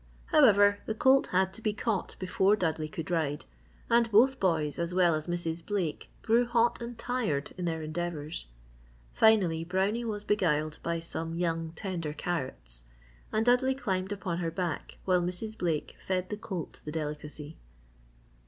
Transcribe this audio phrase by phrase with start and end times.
[0.31, 3.45] However, the colt had to be caught before Dudley could ride,
[3.87, 5.63] and both boys as well as Mrs.
[5.63, 8.47] Blake grew hot and tired in their endeavours.
[9.13, 12.85] Finally, Brownie was beguiled by some young tender carrots,
[13.31, 15.55] and Dudley climbed upon her back while Mrs.
[15.55, 17.57] Blake fed the colt the delicacy.